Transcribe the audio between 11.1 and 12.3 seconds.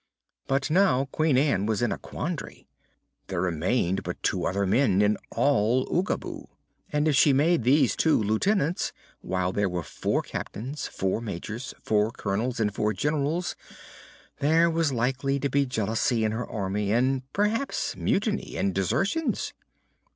Majors, four